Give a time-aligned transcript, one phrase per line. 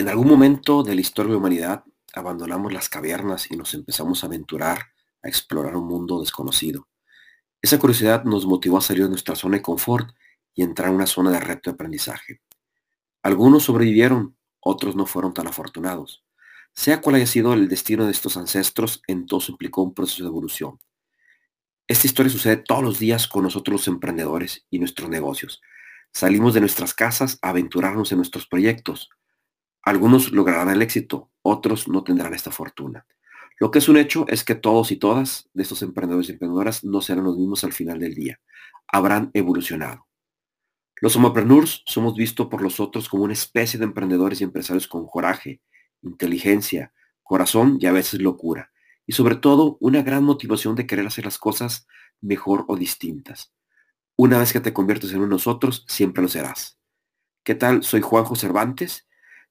[0.00, 4.24] En algún momento de la historia de la humanidad abandonamos las cavernas y nos empezamos
[4.24, 4.78] a aventurar
[5.22, 6.88] a explorar un mundo desconocido.
[7.60, 10.08] Esa curiosidad nos motivó a salir de nuestra zona de confort
[10.54, 12.40] y entrar en una zona de reto de aprendizaje.
[13.22, 16.24] Algunos sobrevivieron, otros no fueron tan afortunados.
[16.72, 20.30] Sea cual haya sido el destino de estos ancestros, en todos implicó un proceso de
[20.30, 20.80] evolución.
[21.86, 25.60] Esta historia sucede todos los días con nosotros los emprendedores y nuestros negocios.
[26.10, 29.10] Salimos de nuestras casas a aventurarnos en nuestros proyectos.
[29.82, 33.06] Algunos lograrán el éxito, otros no tendrán esta fortuna.
[33.58, 36.84] Lo que es un hecho es que todos y todas de estos emprendedores y emprendedoras
[36.84, 38.40] no serán los mismos al final del día.
[38.88, 40.06] Habrán evolucionado.
[41.00, 45.06] Los homopreneurs somos vistos por los otros como una especie de emprendedores y empresarios con
[45.06, 45.60] coraje,
[46.02, 48.70] inteligencia, corazón y a veces locura.
[49.06, 51.86] Y sobre todo una gran motivación de querer hacer las cosas
[52.20, 53.52] mejor o distintas.
[54.16, 56.78] Una vez que te conviertes en uno de nosotros, siempre lo serás.
[57.44, 57.82] ¿Qué tal?
[57.82, 59.06] Soy Juanjo Cervantes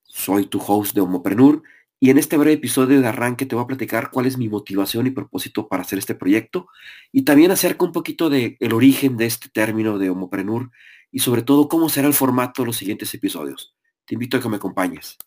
[0.10, 1.64] soy tu host de Homoprenur
[2.00, 5.08] y en este breve episodio de arranque te voy a platicar cuál es mi motivación
[5.08, 6.68] y propósito para hacer este proyecto
[7.12, 10.72] y también acerca un poquito del el origen de este término de Homoprenur
[11.12, 13.76] y sobre todo cómo será el formato de los siguientes episodios.
[14.06, 15.18] Te invito a que me acompañes.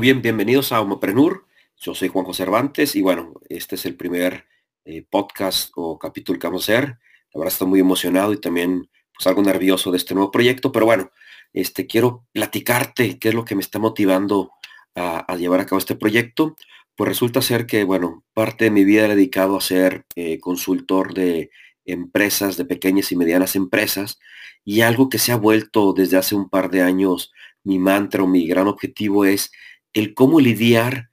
[0.00, 1.46] Bien, bienvenidos a Homoprenur.
[1.76, 4.46] Yo soy Juan José Cervantes y bueno, este es el primer
[4.84, 6.84] eh, podcast o capítulo que vamos a hacer.
[7.32, 10.86] La verdad estoy muy emocionado y también pues algo nervioso de este nuevo proyecto, pero
[10.86, 11.10] bueno,
[11.52, 14.52] este quiero platicarte qué es lo que me está motivando
[14.94, 16.56] a, llevar a cabo este proyecto.
[16.94, 21.14] Pues resulta ser que, bueno, parte de mi vida he dedicado a ser eh, consultor
[21.14, 21.50] de
[21.84, 24.18] empresas, de pequeñas y medianas empresas,
[24.64, 27.32] y algo que se ha vuelto desde hace un par de años
[27.64, 29.50] mi mantra o mi gran objetivo es
[29.92, 31.10] el cómo lidiar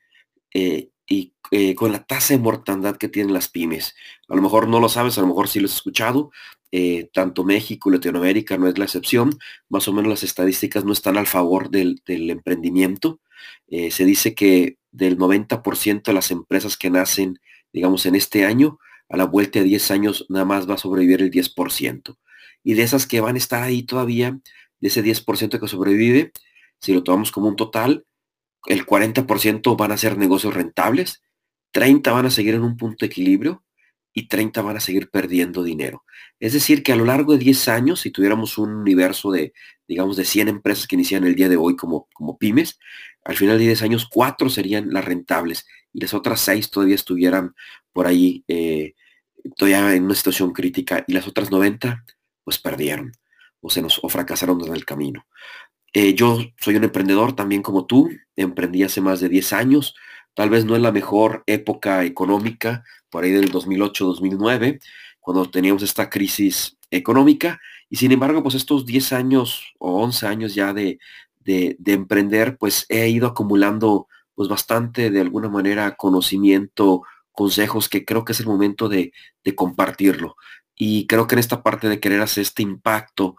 [0.54, 3.96] eh, y, eh, con la tasa de mortandad que tienen las pymes.
[4.28, 6.32] A lo mejor no lo sabes, a lo mejor sí lo has escuchado.
[6.72, 9.38] Eh, tanto México Latinoamérica no es la excepción.
[9.70, 13.20] Más o menos las estadísticas no están al favor del, emprendimiento.
[13.68, 17.40] se dice que del 90% de las empresas que nacen,
[17.74, 21.22] digamos, en este año, a la vuelta de 10 años nada más va a sobrevivir
[21.22, 22.18] el 10%.
[22.64, 24.40] Y de esas que van a estar ahí todavía,
[24.80, 26.32] de ese 10% que sobrevive,
[26.80, 28.06] si lo tomamos como un total,
[28.68, 31.24] el 40% van a ser negocios rentables,
[31.72, 33.64] 30 van a seguir en un punto de equilibrio
[34.14, 36.04] y 30 van a seguir perdiendo dinero.
[36.40, 39.54] Es decir, que a lo largo de 10 años, si tuviéramos un universo de,
[39.88, 42.80] digamos, de 100 empresas que inician el día de hoy como, como pymes,
[43.26, 47.56] al final de 10 años, 4 serían las rentables y las otras 6 todavía estuvieran
[47.92, 48.94] por ahí, eh,
[49.58, 52.06] todavía en una situación crítica y las otras 90,
[52.44, 53.12] pues perdieron
[53.66, 55.26] o se nos o fracasaron en el camino.
[55.96, 59.96] Eh, yo soy un emprendedor también como tú, emprendí hace más de 10 años,
[60.34, 64.82] tal vez no es la mejor época económica, por ahí del 2008-2009,
[65.22, 70.54] cuando teníamos esta crisis económica, y sin embargo, pues estos 10 años o 11 años
[70.54, 71.00] ya de,
[71.40, 78.26] de, emprender, pues he ido acumulando pues bastante de alguna manera conocimiento, consejos que creo
[78.26, 79.14] que es el momento de,
[79.46, 80.36] de compartirlo.
[80.76, 83.38] Y creo que en esta parte de querer hacer este impacto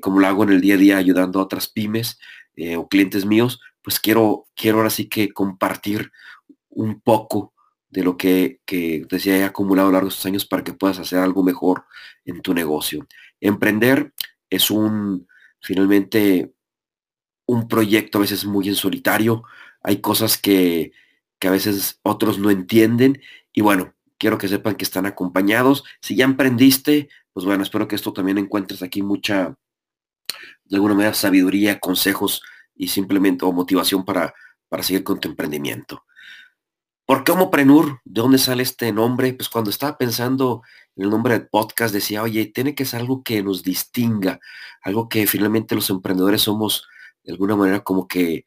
[0.00, 2.18] como lo hago en el día a día ayudando a otras pymes
[2.56, 6.10] eh, o clientes míos, pues quiero, quiero ahora sí que compartir
[6.68, 7.54] un poco
[7.88, 10.72] de lo que, que decía he acumulado a lo largo de estos años para que
[10.72, 11.84] puedas hacer algo mejor
[12.24, 13.06] en tu negocio.
[13.40, 14.12] Emprender
[14.48, 15.26] es un,
[15.60, 16.52] finalmente,
[17.46, 19.42] un proyecto a veces muy en solitario.
[19.82, 20.92] Hay cosas que,
[21.38, 23.20] que a veces otros no entienden.
[23.52, 25.84] Y bueno, quiero que sepan que están acompañados.
[26.00, 29.56] Si ya emprendiste, pues bueno, espero que esto también encuentres aquí mucha,
[30.64, 32.42] de alguna manera, sabiduría, consejos
[32.74, 34.34] y simplemente o motivación para,
[34.68, 36.04] para seguir con tu emprendimiento.
[37.06, 38.00] ¿Por qué Homoprenur?
[38.04, 39.32] ¿De dónde sale este nombre?
[39.34, 40.62] Pues cuando estaba pensando
[40.94, 44.38] en el nombre del podcast decía, oye, tiene que ser algo que nos distinga,
[44.82, 46.86] algo que finalmente los emprendedores somos
[47.24, 48.44] de alguna manera como que,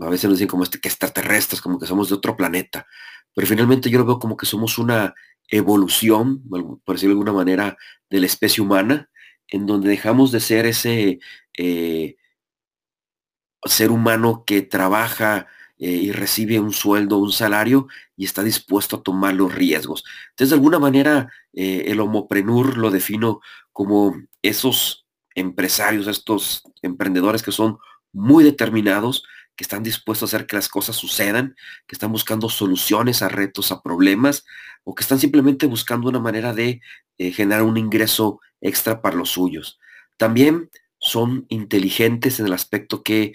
[0.00, 2.86] a veces nos dicen como este, que extraterrestres, como que somos de otro planeta,
[3.34, 5.14] pero finalmente yo lo veo como que somos una
[5.48, 6.42] evolución,
[6.84, 7.76] por decirlo de alguna manera,
[8.10, 9.10] de la especie humana,
[9.48, 11.20] en donde dejamos de ser ese
[11.56, 12.16] eh,
[13.64, 15.46] ser humano que trabaja
[15.78, 20.04] eh, y recibe un sueldo, un salario y está dispuesto a tomar los riesgos.
[20.30, 23.40] Entonces, de alguna manera, eh, el homoprenur lo defino
[23.72, 27.78] como esos empresarios, estos emprendedores que son
[28.12, 29.24] muy determinados,
[29.56, 31.56] que están dispuestos a hacer que las cosas sucedan,
[31.86, 34.44] que están buscando soluciones a retos, a problemas,
[34.84, 36.80] o que están simplemente buscando una manera de
[37.18, 39.78] eh, generar un ingreso extra para los suyos.
[40.16, 43.34] También son inteligentes en el aspecto que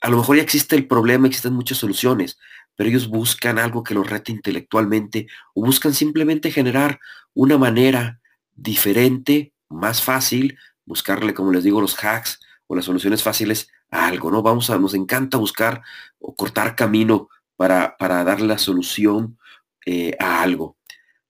[0.00, 2.38] a lo mejor ya existe el problema, existen muchas soluciones,
[2.76, 7.00] pero ellos buscan algo que los rete intelectualmente o buscan simplemente generar
[7.34, 8.20] una manera
[8.54, 14.42] diferente, más fácil, buscarle, como les digo, los hacks o las soluciones fáciles algo, ¿no?
[14.42, 15.82] Vamos a, nos encanta buscar
[16.18, 19.38] o cortar camino para, para darle la solución
[19.86, 20.76] eh, a algo.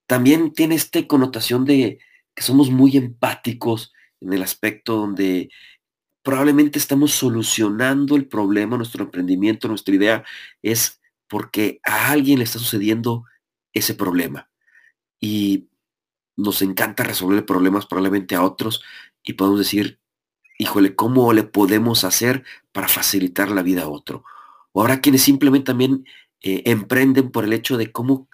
[0.07, 1.99] También tiene esta connotación de
[2.35, 5.51] que somos muy empáticos en el aspecto donde
[6.23, 10.25] probablemente estamos solucionando el problema, nuestro emprendimiento, nuestra idea
[10.63, 13.25] es porque a alguien le está sucediendo
[13.73, 14.51] ese problema.
[15.21, 15.69] Y
[16.37, 18.83] nos encanta resolver problemas probablemente a otros
[19.23, 20.00] y podemos decir,
[20.61, 24.25] híjole, ¿cómo le podemos hacer para facilitar la vida a otro?
[24.73, 26.05] O habrá quienes simplemente también
[26.43, 28.29] eh, emprenden por el hecho de cómo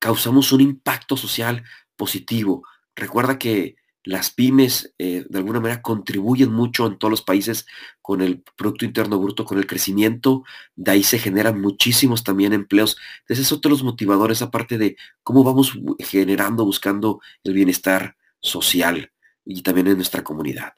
[0.00, 1.62] causamos un impacto social
[1.96, 2.66] positivo.
[2.96, 7.64] Recuerda que las pymes eh, de alguna manera contribuyen mucho en todos los países
[8.00, 10.42] con el Producto Interno Bruto, con el crecimiento,
[10.74, 12.96] de ahí se generan muchísimos también empleos.
[13.20, 19.12] Entonces es otro de los motivadores aparte de cómo vamos generando, buscando el bienestar social
[19.44, 20.72] y también en nuestra comunidad.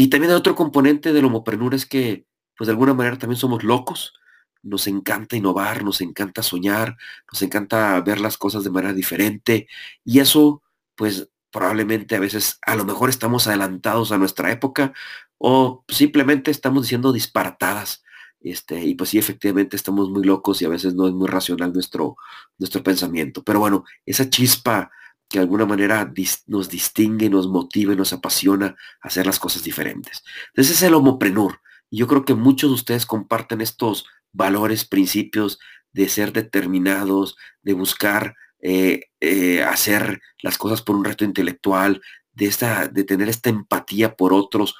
[0.00, 2.24] Y también otro componente del homoprenur es que
[2.56, 4.14] pues de alguna manera también somos locos,
[4.62, 6.96] nos encanta innovar, nos encanta soñar,
[7.30, 9.68] nos encanta ver las cosas de manera diferente
[10.02, 10.62] y eso
[10.94, 14.94] pues probablemente a veces a lo mejor estamos adelantados a nuestra época
[15.36, 18.02] o simplemente estamos diciendo disparatadas.
[18.40, 21.74] Este, y pues sí, efectivamente estamos muy locos y a veces no es muy racional
[21.74, 22.16] nuestro,
[22.56, 23.44] nuestro pensamiento.
[23.44, 24.90] Pero bueno, esa chispa
[25.30, 26.12] que de alguna manera
[26.48, 30.24] nos distingue, nos motiva, nos apasiona a hacer las cosas diferentes.
[30.48, 31.60] Entonces es el homoprenur.
[31.88, 35.60] Y yo creo que muchos de ustedes comparten estos valores, principios
[35.92, 42.02] de ser determinados, de buscar eh, eh, hacer las cosas por un reto intelectual,
[42.32, 44.74] de, esta, de tener esta empatía por otros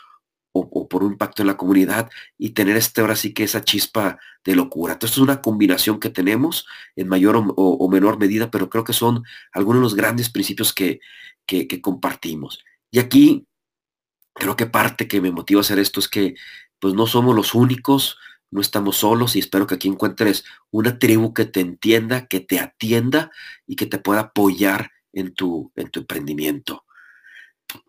[0.90, 4.56] por un impacto en la comunidad y tener este ahora sí que esa chispa de
[4.56, 4.94] locura.
[4.94, 6.66] Entonces es una combinación que tenemos
[6.96, 9.22] en mayor o, menor medida, pero creo que son
[9.52, 11.00] algunos de los grandes principios que,
[11.46, 12.64] que, que compartimos.
[12.90, 13.46] Y aquí
[14.34, 16.34] creo que parte que me motiva a hacer esto es que
[16.81, 18.19] pues no somos los únicos,
[18.50, 22.58] no estamos solos y espero que aquí encuentres una tribu que te entienda, que te
[22.58, 23.31] atienda
[23.64, 26.84] y que te pueda apoyar en tu, en tu emprendimiento.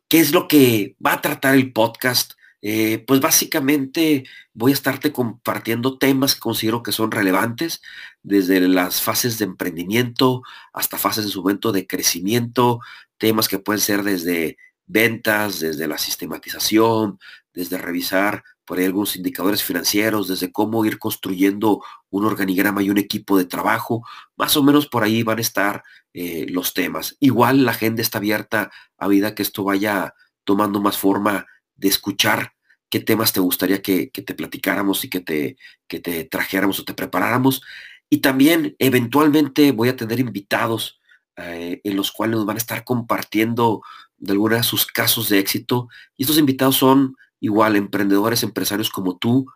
[0.07, 2.33] ¿Qué es lo que va a tratar el podcast?
[2.61, 4.23] Eh, pues básicamente
[4.53, 7.81] voy a estarte compartiendo temas que considero que son relevantes,
[8.23, 10.43] desde las fases de emprendimiento
[10.73, 12.79] hasta fases de su momento de crecimiento,
[13.17, 17.19] temas que pueden ser desde ventas, desde la sistematización,
[17.53, 22.97] desde revisar por ahí algunos indicadores financieros, desde cómo ir construyendo un organigrama y un
[22.97, 24.05] equipo de trabajo,
[24.37, 25.83] más o menos por ahí van a estar
[26.13, 27.17] eh, los temas.
[27.19, 31.47] Igual la agenda está abierta a vida que esto vaya tomando más forma
[31.81, 32.53] de escuchar
[32.89, 35.57] qué temas te gustaría que, te platicáramos y que te,
[35.87, 37.63] que te trajéramos o te preparáramos.
[38.09, 40.99] Y también eventualmente voy a tener invitados
[41.37, 43.81] eh, en los cuales nos van a estar compartiendo
[44.17, 45.87] de alguna de sus casos de éxito.
[46.17, 49.47] Y estos invitados son igual emprendedores, empresarios como tú,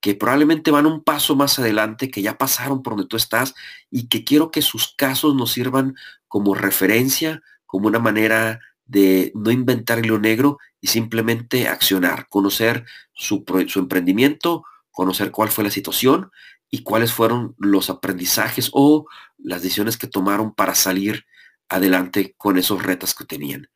[0.00, 3.54] que probablemente van un paso más adelante, que ya pasaron por donde tú estás
[3.90, 5.94] y que quiero que sus casos nos sirvan
[6.28, 13.44] como referencia, como una manera de no inventar lo negro y simplemente accionar, conocer su,
[13.68, 16.30] su emprendimiento, conocer cuál fue la situación
[16.70, 19.06] y cuáles fueron los aprendizajes o
[19.38, 21.24] las decisiones que tomaron para salir
[21.68, 23.68] adelante con esos retos que tenían.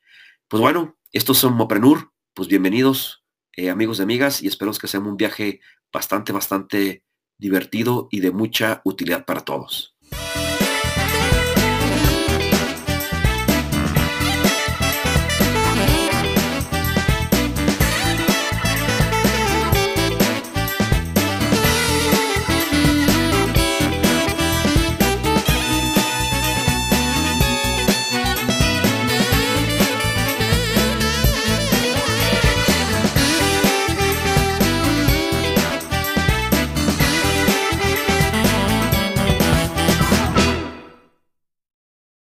[0.47, 3.23] Pues bueno, estos son Moprenur, pues bienvenidos
[3.55, 5.59] eh, amigos y amigas y espero que sea un viaje
[5.91, 7.03] bastante, bastante
[7.37, 9.95] divertido y de mucha utilidad para todos.